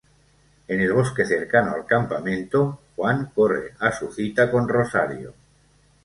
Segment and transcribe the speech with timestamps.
[0.67, 5.35] En el bosque cercano al campamento, Juan corre a su cita con Rosario.